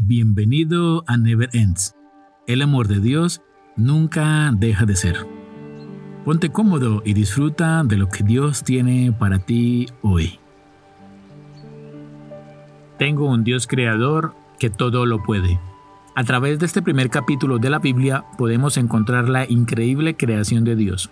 [0.00, 1.96] Bienvenido a Never Ends.
[2.46, 3.42] El amor de Dios
[3.74, 5.16] nunca deja de ser.
[6.24, 10.38] Ponte cómodo y disfruta de lo que Dios tiene para ti hoy.
[12.96, 15.58] Tengo un Dios creador que todo lo puede.
[16.14, 20.76] A través de este primer capítulo de la Biblia podemos encontrar la increíble creación de
[20.76, 21.10] Dios.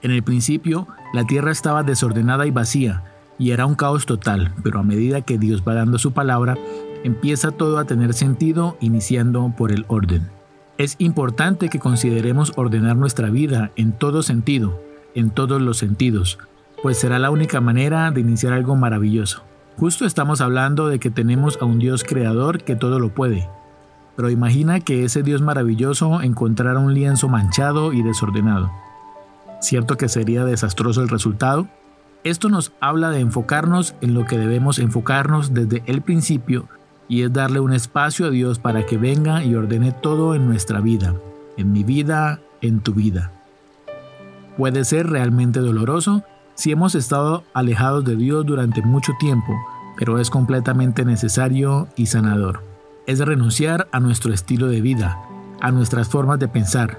[0.00, 3.04] En el principio, la tierra estaba desordenada y vacía,
[3.38, 6.56] y era un caos total, pero a medida que Dios va dando su palabra,
[7.06, 10.28] empieza todo a tener sentido iniciando por el orden.
[10.76, 14.82] Es importante que consideremos ordenar nuestra vida en todo sentido,
[15.14, 16.40] en todos los sentidos,
[16.82, 19.44] pues será la única manera de iniciar algo maravilloso.
[19.76, 23.48] Justo estamos hablando de que tenemos a un Dios creador que todo lo puede.
[24.16, 28.72] Pero imagina que ese Dios maravilloso encontrara un lienzo manchado y desordenado.
[29.60, 31.68] ¿Cierto que sería desastroso el resultado?
[32.24, 36.68] Esto nos habla de enfocarnos en lo que debemos enfocarnos desde el principio
[37.08, 40.80] y es darle un espacio a Dios para que venga y ordene todo en nuestra
[40.80, 41.14] vida,
[41.56, 43.32] en mi vida, en tu vida.
[44.56, 46.22] Puede ser realmente doloroso
[46.54, 49.54] si hemos estado alejados de Dios durante mucho tiempo,
[49.98, 52.62] pero es completamente necesario y sanador.
[53.06, 55.18] Es renunciar a nuestro estilo de vida,
[55.60, 56.98] a nuestras formas de pensar.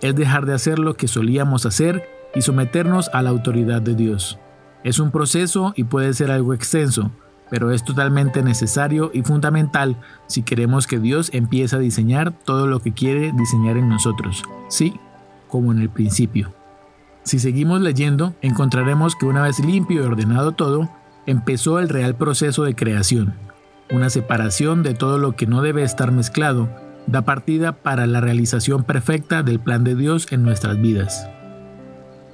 [0.00, 4.38] Es dejar de hacer lo que solíamos hacer y someternos a la autoridad de Dios.
[4.84, 7.10] Es un proceso y puede ser algo extenso,
[7.52, 12.80] pero es totalmente necesario y fundamental si queremos que Dios empiece a diseñar todo lo
[12.80, 14.98] que quiere diseñar en nosotros, sí,
[15.48, 16.54] como en el principio.
[17.24, 20.88] Si seguimos leyendo, encontraremos que una vez limpio y ordenado todo,
[21.26, 23.34] empezó el real proceso de creación,
[23.90, 26.70] una separación de todo lo que no debe estar mezclado,
[27.06, 31.28] da partida para la realización perfecta del plan de Dios en nuestras vidas.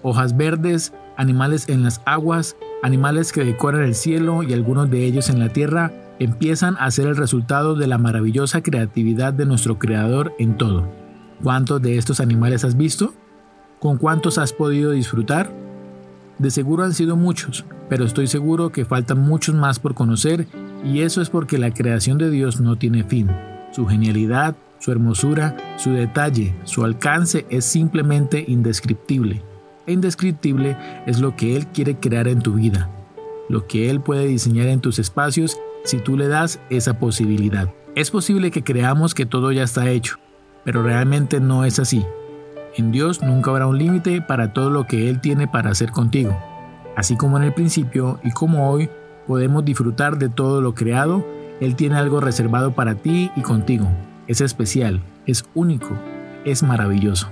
[0.05, 5.31] Hojas verdes, animales en las aguas, animales que decoran el cielo y algunos de ellos
[5.31, 10.33] en la tierra, empiezan a ser el resultado de la maravillosa creatividad de nuestro Creador
[10.39, 10.89] en todo.
[11.43, 13.15] ¿Cuántos de estos animales has visto?
[13.79, 15.53] ¿Con cuántos has podido disfrutar?
[16.39, 20.47] De seguro han sido muchos, pero estoy seguro que faltan muchos más por conocer
[20.85, 23.29] y eso es porque la creación de Dios no tiene fin.
[23.73, 29.43] Su genialidad, su hermosura, su detalle, su alcance es simplemente indescriptible
[29.89, 30.77] e indescriptible
[31.07, 32.89] es lo que Él quiere crear en tu vida,
[33.49, 37.69] lo que Él puede diseñar en tus espacios si tú le das esa posibilidad.
[37.97, 40.19] Es posible que creamos que todo ya está hecho,
[40.65, 42.05] pero realmente no es así.
[42.77, 46.39] En Dios nunca habrá un límite para todo lo que Él tiene para hacer contigo.
[46.95, 48.91] Así como en el principio y como hoy
[49.27, 51.27] podemos disfrutar de todo lo creado,
[51.61, 53.89] Él tiene algo reservado para ti y contigo.
[54.27, 55.91] Es especial, es único,
[56.45, 57.29] es maravilloso.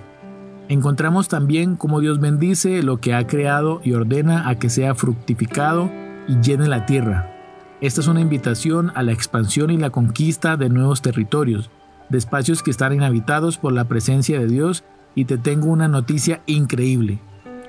[0.69, 5.91] Encontramos también cómo Dios bendice lo que ha creado y ordena a que sea fructificado
[6.27, 7.33] y llene la tierra.
[7.81, 11.71] Esta es una invitación a la expansión y la conquista de nuevos territorios,
[12.09, 14.83] de espacios que están inhabitados por la presencia de Dios
[15.15, 17.21] y te tengo una noticia increíble.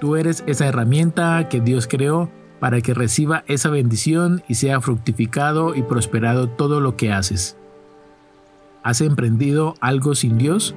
[0.01, 5.75] Tú eres esa herramienta que Dios creó para que reciba esa bendición y sea fructificado
[5.75, 7.57] y prosperado todo lo que haces.
[8.81, 10.73] ¿Has emprendido algo sin Dios?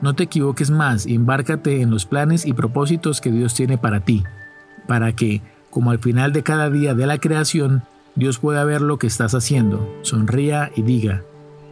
[0.00, 4.00] No te equivoques más y embárcate en los planes y propósitos que Dios tiene para
[4.00, 4.24] ti,
[4.86, 7.82] para que, como al final de cada día de la creación,
[8.14, 11.22] Dios pueda ver lo que estás haciendo, sonría y diga,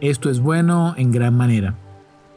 [0.01, 1.75] esto es bueno en gran manera.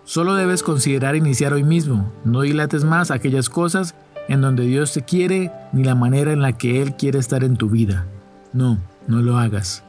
[0.04, 3.94] Solo debes considerar iniciar hoy mismo, no dilates más aquellas cosas
[4.28, 7.56] en donde Dios te quiere ni la manera en la que Él quiere estar en
[7.56, 8.06] tu vida.
[8.52, 9.84] No, no lo hagas.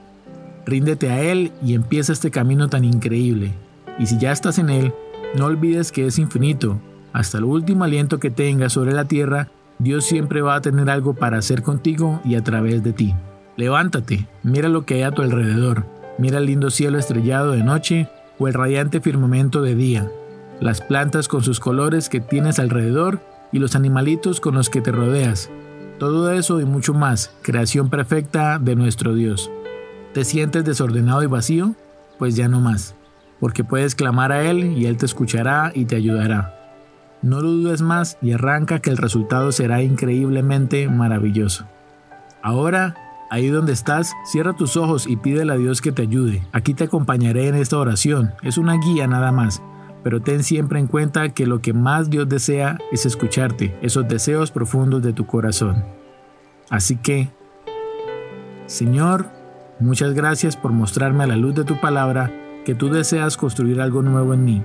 [0.66, 3.54] Ríndete a Él y empieza este camino tan increíble.
[4.00, 4.94] Y si ya estás en Él,
[5.36, 6.80] no olvides que es infinito.
[7.12, 9.50] Hasta el último aliento que tengas sobre la tierra,
[9.80, 13.16] Dios siempre va a tener algo para hacer contigo y a través de ti.
[13.56, 15.86] Levántate, mira lo que hay a tu alrededor.
[16.18, 20.12] Mira el lindo cielo estrellado de noche o el radiante firmamento de día.
[20.60, 23.20] Las plantas con sus colores que tienes alrededor
[23.52, 25.50] y los animalitos con los que te rodeas.
[26.00, 29.50] Todo eso y mucho más, creación perfecta de nuestro Dios.
[30.14, 31.76] ¿Te sientes desordenado y vacío?
[32.20, 32.96] Pues ya no más
[33.44, 36.56] porque puedes clamar a Él y Él te escuchará y te ayudará.
[37.22, 41.66] No lo dudes más y arranca que el resultado será increíblemente maravilloso.
[42.42, 42.96] Ahora,
[43.30, 46.48] ahí donde estás, cierra tus ojos y pídele a Dios que te ayude.
[46.54, 48.32] Aquí te acompañaré en esta oración.
[48.44, 49.62] Es una guía nada más.
[50.06, 54.52] Pero ten siempre en cuenta que lo que más Dios desea es escucharte, esos deseos
[54.52, 55.84] profundos de tu corazón.
[56.70, 57.28] Así que,
[58.68, 59.26] Señor,
[59.82, 64.02] muchas gracias por mostrarme a la luz de tu palabra que tú deseas construir algo
[64.02, 64.64] nuevo en mí.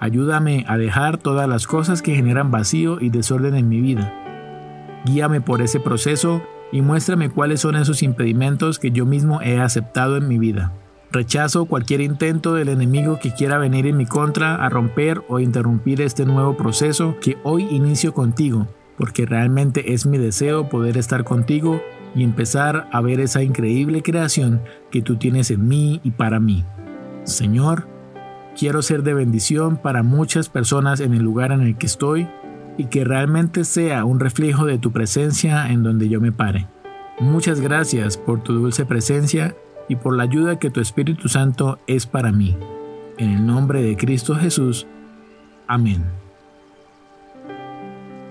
[0.00, 4.12] Ayúdame a dejar todas las cosas que generan vacío y desorden en mi vida.
[5.04, 10.16] Guíame por ese proceso y muéstrame cuáles son esos impedimentos que yo mismo he aceptado
[10.16, 10.72] en mi vida.
[11.12, 16.00] Rechazo cualquier intento del enemigo que quiera venir en mi contra a romper o interrumpir
[16.00, 18.66] este nuevo proceso que hoy inicio contigo,
[18.98, 21.80] porque realmente es mi deseo poder estar contigo
[22.16, 26.64] y empezar a ver esa increíble creación que tú tienes en mí y para mí.
[27.24, 27.88] Señor,
[28.56, 32.28] quiero ser de bendición para muchas personas en el lugar en el que estoy
[32.76, 36.66] y que realmente sea un reflejo de tu presencia en donde yo me pare.
[37.20, 39.54] Muchas gracias por tu dulce presencia
[39.88, 42.56] y por la ayuda que tu Espíritu Santo es para mí.
[43.18, 44.86] En el nombre de Cristo Jesús.
[45.66, 46.04] Amén.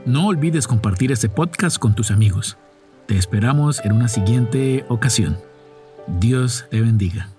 [0.05, 2.57] No olvides compartir este podcast con tus amigos.
[3.07, 5.37] Te esperamos en una siguiente ocasión.
[6.19, 7.29] Dios te bendiga.